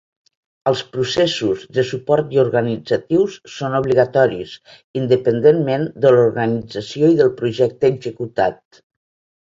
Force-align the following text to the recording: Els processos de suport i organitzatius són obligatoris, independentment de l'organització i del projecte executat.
Els 0.69 0.79
processos 0.93 1.65
de 1.79 1.83
suport 1.89 2.33
i 2.37 2.41
organitzatius 2.45 3.37
són 3.57 3.77
obligatoris, 3.81 4.57
independentment 5.03 5.89
de 6.07 6.17
l'organització 6.19 7.15
i 7.17 7.25
del 7.25 7.35
projecte 7.45 7.97
executat. 7.97 8.85